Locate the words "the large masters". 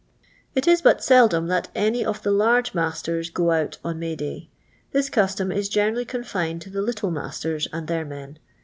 2.23-3.29